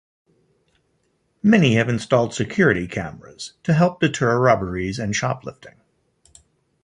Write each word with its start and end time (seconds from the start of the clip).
Many 1.43 1.75
have 1.75 1.87
installed 1.87 2.33
security 2.33 2.87
cameras 2.87 3.53
to 3.61 3.73
help 3.75 3.99
deter 3.99 4.39
robberies 4.39 4.97
and 4.97 5.15
shoplifting. 5.15 5.79